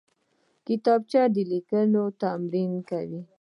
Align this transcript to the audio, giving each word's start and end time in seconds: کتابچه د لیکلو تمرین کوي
کتابچه 0.67 1.21
د 1.35 1.35
لیکلو 1.51 2.03
تمرین 2.21 2.71
کوي 2.89 3.21